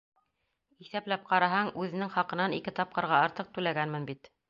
[0.85, 4.37] Иҫәпләп ҡараһаң, үҙенең хаҡынан ике тапҡырға артыҡ түләгәнмен бит!